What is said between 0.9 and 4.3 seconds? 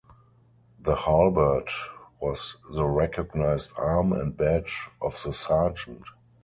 halberd was the recognized arm